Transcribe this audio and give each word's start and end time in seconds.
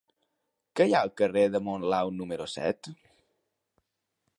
Què 0.79 0.87
hi 0.91 0.95
ha 0.95 1.01
al 1.07 1.11
carrer 1.21 1.45
de 1.57 1.63
Monlau 1.67 2.13
número 2.23 2.51
set? 2.59 2.95